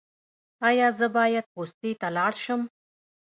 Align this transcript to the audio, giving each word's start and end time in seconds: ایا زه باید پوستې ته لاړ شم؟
ایا 0.67 0.87
زه 0.99 1.07
باید 1.15 1.45
پوستې 1.53 1.91
ته 2.01 2.07
لاړ 2.17 2.33
شم؟ 2.43 2.61